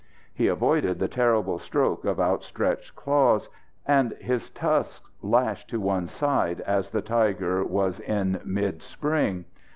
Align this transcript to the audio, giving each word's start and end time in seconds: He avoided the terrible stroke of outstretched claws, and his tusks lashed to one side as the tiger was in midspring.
He 0.33 0.47
avoided 0.47 0.97
the 0.97 1.07
terrible 1.07 1.59
stroke 1.59 2.05
of 2.05 2.19
outstretched 2.19 2.95
claws, 2.95 3.49
and 3.85 4.13
his 4.13 4.49
tusks 4.49 5.11
lashed 5.21 5.69
to 5.69 5.79
one 5.79 6.07
side 6.07 6.59
as 6.61 6.89
the 6.89 7.03
tiger 7.03 7.63
was 7.63 7.99
in 7.99 8.41
midspring. 8.43 9.45